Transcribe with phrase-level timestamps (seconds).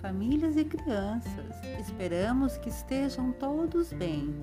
[0.00, 1.56] famílias e crianças.
[1.78, 4.34] Esperamos que estejam todos bem.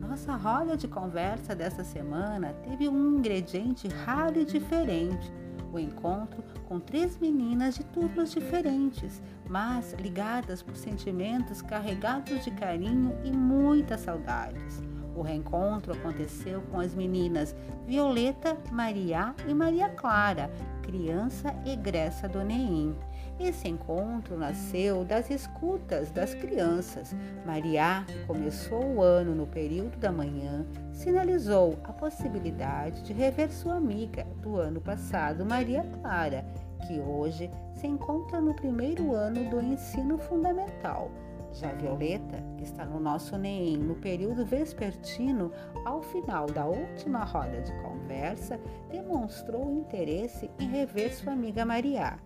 [0.00, 5.32] Nossa roda de conversa dessa semana teve um ingrediente raro e diferente.
[5.72, 13.16] O encontro com três meninas de turmas diferentes, mas ligadas por sentimentos carregados de carinho
[13.24, 14.82] e muitas saudades.
[15.14, 17.54] O reencontro aconteceu com as meninas
[17.86, 20.50] Violeta, Maria e Maria Clara,
[20.82, 22.94] criança egressa do NEIM.
[23.42, 27.12] Esse encontro nasceu das escutas das crianças.
[27.44, 33.74] Maria, que começou o ano no período da manhã, sinalizou a possibilidade de rever sua
[33.74, 36.46] amiga do ano passado, Maria Clara,
[36.86, 41.10] que hoje se encontra no primeiro ano do ensino fundamental.
[41.52, 45.50] Já Violeta, que está no nosso NEM no período vespertino,
[45.84, 52.18] ao final da última roda de conversa, demonstrou interesse em rever sua amiga Maria.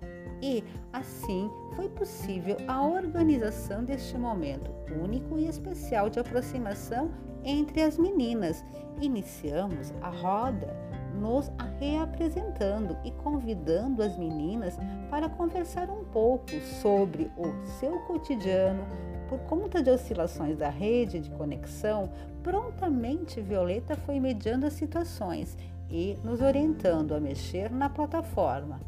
[0.43, 4.71] E, assim, foi possível a organização deste momento
[5.03, 7.11] único e especial de aproximação
[7.45, 8.65] entre as meninas.
[9.01, 10.75] Iniciamos a roda
[11.15, 14.79] nos reapresentando e convidando as meninas
[15.11, 16.51] para conversar um pouco
[16.83, 18.85] sobre o seu cotidiano,
[19.29, 22.11] por conta de oscilações da rede de conexão,
[22.43, 25.57] prontamente Violeta foi mediando as situações
[25.91, 28.81] e nos orientando a mexer na plataforma.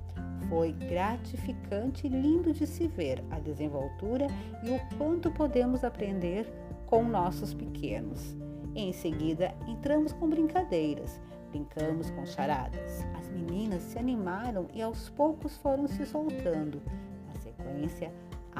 [0.49, 4.27] Foi gratificante e lindo de se ver a desenvoltura
[4.63, 6.47] e o quanto podemos aprender
[6.87, 8.37] com nossos pequenos.
[8.75, 13.05] Em seguida, entramos com brincadeiras, brincamos com charadas.
[13.19, 16.81] As meninas se animaram e aos poucos foram se soltando.
[17.27, 18.13] Na sequência,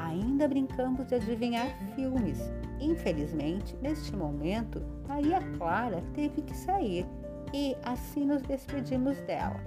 [0.05, 2.39] Ainda brincamos de adivinhar filmes.
[2.79, 7.05] Infelizmente, neste momento, Maria Clara teve que sair
[7.53, 9.59] e assim nos despedimos dela.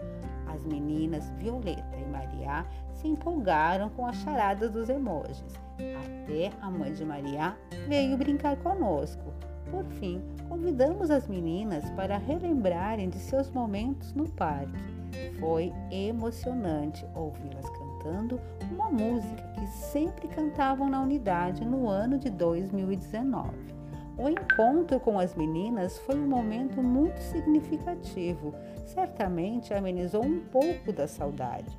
[0.53, 5.43] As meninas Violeta e Maria se empolgaram com as charadas dos emojis.
[5.75, 7.57] Até a mãe de Maria
[7.89, 9.33] veio brincar conosco.
[9.71, 14.93] Por fim, convidamos as meninas para relembrarem de seus momentos no parque.
[15.41, 18.41] Foi emocionante ouvi-las cantando
[18.71, 23.82] uma música que sempre cantavam na unidade no ano de 2019.
[24.17, 31.09] O encontro com as meninas foi um momento muito significativo, certamente amenizou um pouco da
[31.09, 31.79] saudade.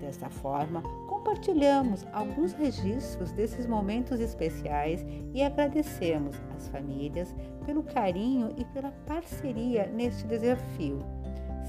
[0.00, 7.34] Desta forma, compartilhamos alguns registros desses momentos especiais e agradecemos às famílias
[7.64, 10.98] pelo carinho e pela parceria neste desafio.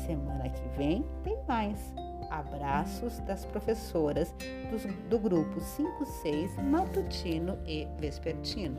[0.06, 1.94] Semana que vem tem mais.
[2.30, 4.34] Abraços das professoras
[4.70, 8.78] do, do grupo 5, 6, matutino e vespertino.